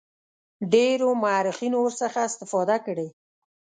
ډیرو 0.73 1.09
مورخینو 1.23 1.77
ورڅخه 1.83 2.21
استفاده 2.29 2.77
کړې. 2.85 3.07